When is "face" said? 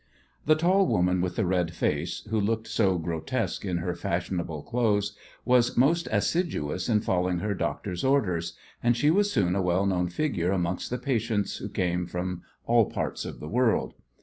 1.75-2.23